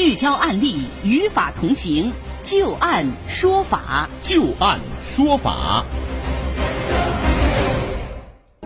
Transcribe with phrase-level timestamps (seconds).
[0.00, 2.10] 聚焦案例，与法同行，
[2.42, 4.80] 就案说法，就案
[5.14, 5.84] 说法。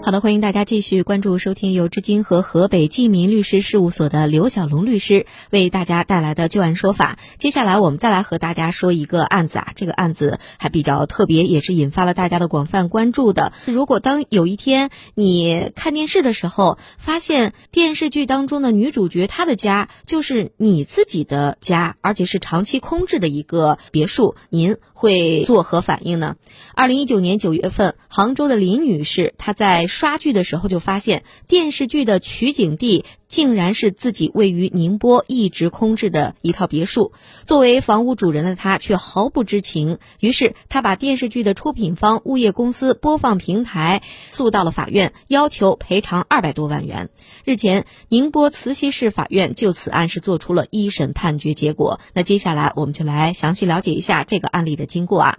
[0.04, 7.19] 好的，欢迎大家继续关注收听由至今和河北济民律师事务所的刘小龙律师为大家带来的旧案说法。
[7.38, 13.54] 接下来我们再来和大家说一个案子啊，这个案子还比较特别，也是引发了大家的广泛关注的。
[13.64, 26.36] 如果当有一天你看电视的时候，发现电视剧当中的女主角她的家就是你自己的家，而且是长期空置的一个别墅，您会作何反应呢？
[26.74, 37.12] 二零一九年九月份，杭州的林女士她在刷剧的时候就发现电视剧的取景地竟然是自己位于宁波一直空置的一套别墅。
[37.45, 47.10] 作为房屋主人的他却毫不知情，于是他把电视剧的出品方物业公司播放平台诉到了法院，要求赔偿二百多万元。
[47.45, 52.01] 日前，宁波慈溪市法院就此案是做出了一审判决结果。
[52.12, 55.38] 那接下来我们就来详细了解一下这个案例的经过啊。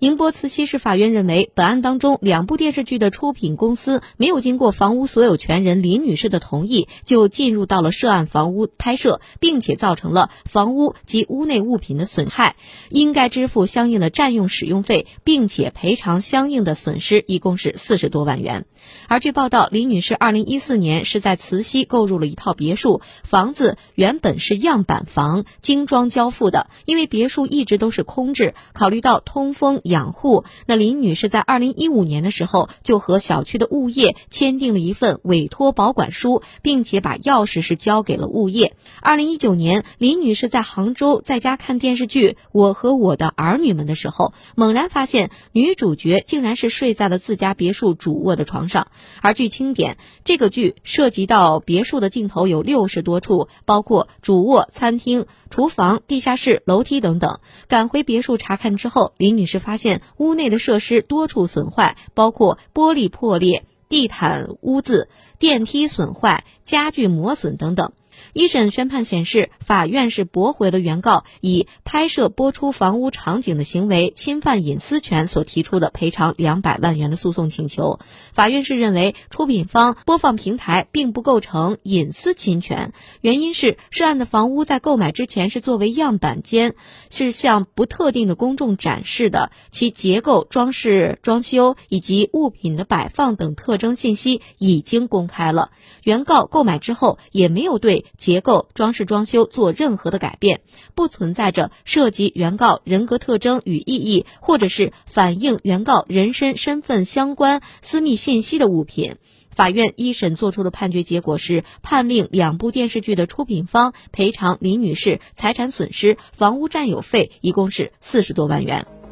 [0.00, 12.54] 宁波慈溪市法院认为，本案当中两部电视剧的出品公司没有经过房屋所有权人林女士的同意，就进入到了涉案房屋拍摄，并且造成了房屋及屋内物品的损害，
[12.88, 18.64] 应该支付相应的占用使用费，并且赔偿相应的损失，一共是四十多万元。
[19.08, 26.68] 而据报道，林女士二零一四年是在慈溪购入了一套别墅，房子原本是样板房，精装交付的。
[26.84, 38.76] 因为别墅一直都是空置，考虑到通风养护，那林女士在二零一五年的时候就和小区的物业签订了一份委托保管书，并且把钥匙是交给了物业。
[39.00, 48.88] 二零一九年，李女士在杭州在家看电视剧《我和我的儿女们》的时候，猛然发现女主角竟然是睡在了自家别墅主卧的床上。
[49.20, 57.40] 而据清点，这个剧涉及到别墅的镜头有六十多处，包括主卧、餐厅、厨房、地下室、楼梯等等。
[57.68, 65.08] 赶回别墅查看之后，李女士发现屋内的设施多处损坏，包括玻璃破裂、地毯污渍、
[65.38, 67.92] 电梯损坏、家具磨损等等。
[68.32, 78.00] 一审宣判显示，法院是驳回了原告以拍摄播出房屋场景的行为侵犯隐私权所提出的赔偿两百万元的诉讼请求。
[78.32, 86.74] 法院是认为，出品方播放平台并不构成隐私侵权，原因是涉案的房屋在购买之前是作为样板间，
[87.10, 95.70] 是向不特定的公众展示的，其结构、装饰、装修以及物品的摆放等特征信息已经公开了。
[96.02, 98.03] 原告购买之后也没有对。
[98.16, 100.60] 结构、装饰、装修做任何的改变，
[100.94, 109.16] 不存在着涉及原告人格特征与意义，或者是反映原告人身身份相关私密信息的物品。
[109.50, 119.03] 法院一审作出的判决结果是判令两部电视剧的出品方赔偿林女士财产损失、房屋占有费，一共是四十多万元。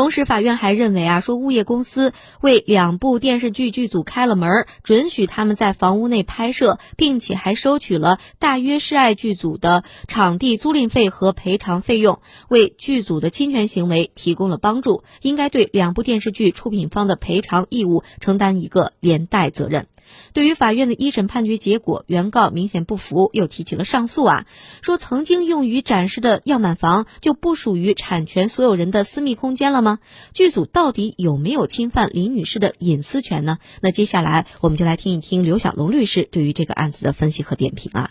[0.00, 19.86] 同时，法院还认为啊，说物业公司为两部电视剧剧组开了门，准许他们在房屋内拍摄，并且还收取了大约是爱剧组的场地租赁费和赔偿费用，为剧组的侵权行为提供了帮助，应该对两部电视剧出品方的赔偿义务承担一个连带责任。
[20.32, 24.46] 对于法院的一审判决结果，原告明显不服，又提起了上诉啊，
[24.82, 29.98] 说曾经用于展示的样板房就不属于产权所有人的私密空间了吗？
[30.32, 33.58] 剧组到底有没有侵犯林女士的隐私权呢？
[33.82, 38.10] 那接下来我们就来听一听刘小龙律师对于这个案子的分析和点评啊。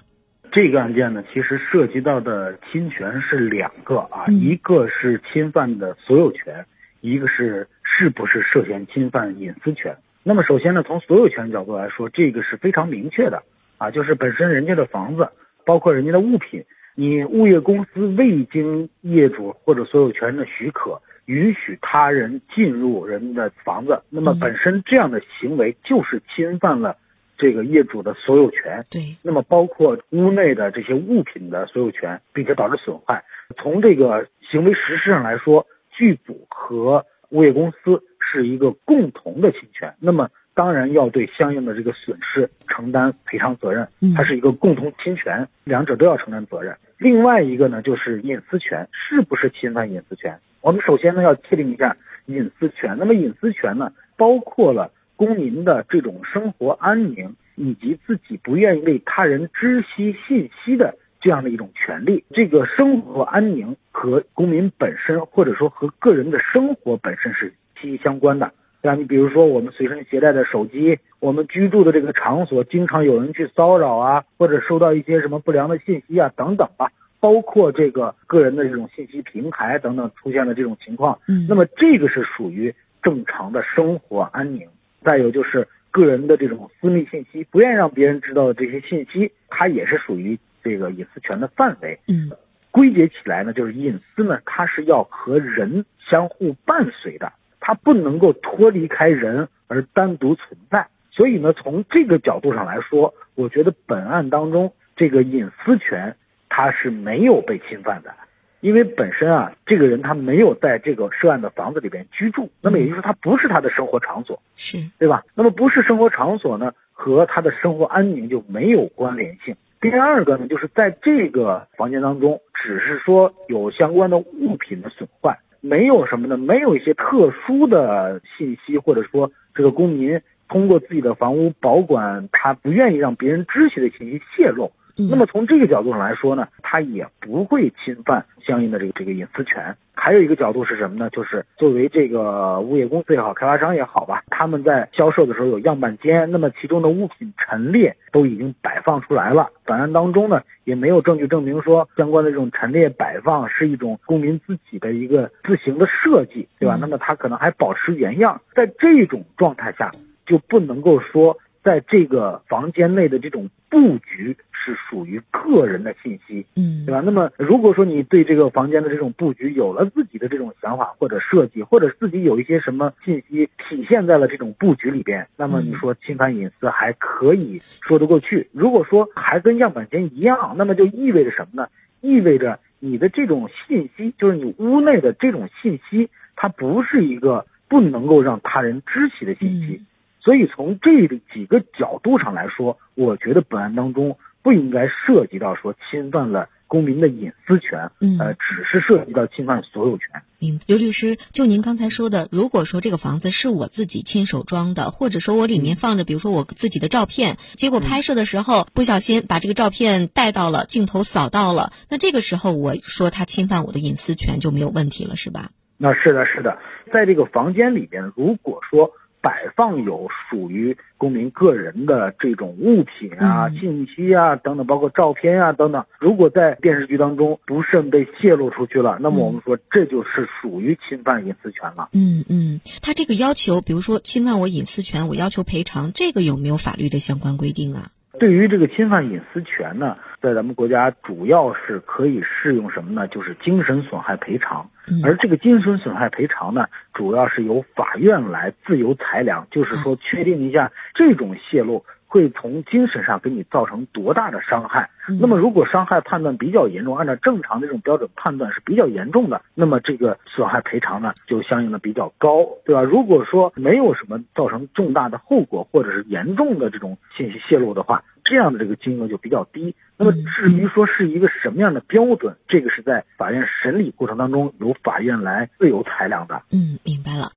[0.51, 6.65] 这个案件呢，其实涉及到的侵权是两个啊，一个是侵犯的所有权，
[7.01, 9.95] 一个是是不是涉嫌侵犯隐私权。
[10.21, 13.41] 那么首先呢，从所有权角度来说，这个是非常明确的
[13.77, 15.29] 啊，就是本身人家的房子，
[15.65, 16.63] 包括人家的物品，
[16.93, 26.97] 你物业公司未经业主或者所有权人的许可，允许他人进入人的房子，那么本身这样的行为就是侵犯了
[27.37, 28.83] 这个业主的所有权。
[28.91, 29.01] 对。
[29.23, 33.23] 那么包括屋内的这些物品的所有权，并且导致损坏。
[33.57, 38.03] 从这个行为实施上来说，剧组和物业公司。
[38.31, 43.87] 是一个共同的侵权，那么当然要对相应的这个损失承担赔偿责任。
[44.15, 46.75] 它是一个共同侵权，两者都要承担责任。
[46.99, 50.37] 另外一个呢，就是隐私权是不是侵犯隐私权？
[50.61, 51.97] 我们首先呢要确定一下
[52.27, 52.95] 隐私权。
[52.99, 62.23] 那么隐私权呢，包括了公民的这种生活安宁，以及自己不愿意为他人知悉信息的这样的一种权利。
[62.31, 67.53] 这个生活安宁和公民本身，或者说和个人的生活本身是。
[67.81, 68.95] 息息相关的，对吧？
[68.95, 84.67] 你比如说我们随身携带的手机，我们居住的这个场所经常有人去骚扰啊，或者收到一些什么不良的信息啊等等吧，包括这个个人的这种信息平台等等出现的这种情况，嗯，那么这个是属于正常的生活安宁。
[85.03, 91.99] 再有就是个人的这种私密信息，不愿意让别人知道的这些信息，它也是属于这个隐私权的范围。
[92.07, 92.31] 嗯
[92.71, 97.33] 归结起来呢，就是隐私呢，它是要和人相互伴随的，
[97.69, 100.87] 它不能够脱离开人而单独存在。
[101.11, 106.15] 所以呢，从这个角度上来说，我觉得本案当中这个隐私权
[106.49, 108.11] 它是没有被侵犯的，
[108.59, 115.23] 因为本身啊，这个人他没有在这个涉案的房子里边居住，那么也就是说他不是他的生活场所，是对吧？
[115.35, 119.55] 那么不是生活场所呢，和他的生活安宁就没有关联性。
[119.79, 126.37] 第二个呢，就是在这个房间当中，只是说有相关的物品的损坏，没有什么呢？
[126.37, 134.71] 没有一些特殊的信息，或者说这个公民通过自己的房屋保管他不愿意让别人知悉的信息泄露。
[134.99, 139.75] 嗯那么从这个角度上来说呢，它也不会侵犯相应的这个这个隐私权。
[139.95, 141.09] 还有一个角度是什么呢？
[141.09, 149.49] 就是作为这个物业公司也好，开发商也好吧，他们在销售的时候有样板间，那么其中的物品陈列都已经摆放出来了。
[149.65, 156.75] 本案当中呢，也没有证据证明说相关的这种陈列摆放是一种公民自己的一个自行的设计，对吧？
[156.77, 159.91] 嗯那么它可能还保持原样，在这种状态下，
[160.25, 167.01] 就不能够说在这个房间内的这种布局是属于个人的信息，嗯对吧？
[167.03, 178.49] 那么如果说你对这个房间的这种布局有了自己的这种想法或者设计，或者自己有一些什么信息体现在了这种布局里边，那么你说侵犯隐私还可以说得过去。
[178.51, 181.69] 如果说还跟样板间一样，那么就意味着什么呢？
[182.01, 189.73] 意味着你的这种信息，就是你屋内的这种信息，它不是一个不能够让他人知悉的信息。
[189.81, 189.85] 嗯
[190.21, 200.07] 所以从这几个角度上来说，我觉得本案当中不应该涉及到说侵犯了公民的隐私权，嗯呃，只是涉及到侵犯所有权。
[200.37, 215.49] 明白，刘律师，就您刚才说的，如果说这个房子是我自己亲手装的，或者说我里面放着，比如说我自己的照片，结果拍摄的时候不小心把这个照片带到了镜头扫到了，那这个时候我说他侵犯我的隐私权就没有问题了，是吧？
[215.77, 216.57] 那是的，是的，
[216.93, 231.89] 在这个房间里边，如果说摆放有属于公民个人的这种物品啊、嗯信息啊等等，包括照片啊等等，如果在电视剧当中不慎被泄露出去了，那么我们说这就是属于侵犯隐私权了。
[231.93, 237.91] 嗯嗯，他这个要求，比如说侵犯我隐私权，我要求赔偿，这个有没有法律的相关规定啊？
[238.19, 243.07] 对于这个侵犯隐私权呢，在咱们国家主要是可以适用什么呢？
[243.07, 244.69] 就是精神损害赔偿。
[244.91, 254.89] 嗯而这个精神损害赔偿呢，主要是由法院来自由裁量，就是说确定一下这种泄露会从精神上给你造成多大的伤害。
[255.07, 262.83] 嗯那么如果伤害判断比较严重，按照正常的这种标准判断是比较严重的，那么这个损害赔偿呢就相应的比较高，对吧？
[262.83, 269.73] 如果说没有什么造成重大的后果或者是严重的这种信息泄露的话，这样的这个金额就比较低。
[269.97, 276.43] 那么至于说是一个什么样的标准，这个是在法院审理过程当中由法院来自由裁量的。
[276.51, 277.25] 嗯，明白了。